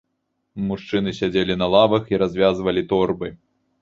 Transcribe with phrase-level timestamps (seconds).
[0.69, 3.27] Мужчыны сядзелі на лавах і развязвалі торбы.